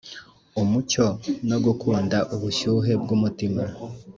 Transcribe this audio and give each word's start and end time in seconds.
umucyo 0.61 1.05
no 1.49 1.57
gukunda 1.65 2.17
ubushyuhe 2.35 2.91
bwumutima, 3.01 3.63